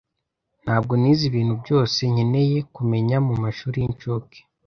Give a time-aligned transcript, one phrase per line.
[0.63, 4.39] Ntabwo nize ibintu byose nkeneye kumenya mumashuri y'incuke.